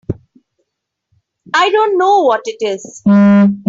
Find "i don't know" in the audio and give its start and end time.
1.53-2.23